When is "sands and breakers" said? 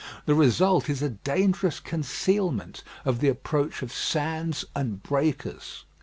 3.93-5.85